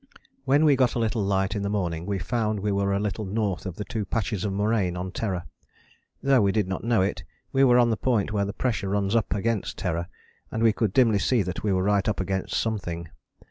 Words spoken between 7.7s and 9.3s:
on the point where the pressure runs